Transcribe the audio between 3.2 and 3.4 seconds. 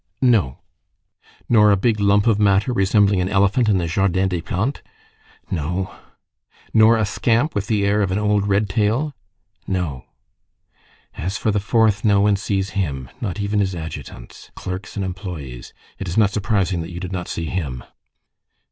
an